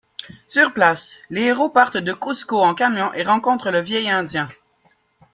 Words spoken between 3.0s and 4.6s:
et rencontrent le vieil Indien.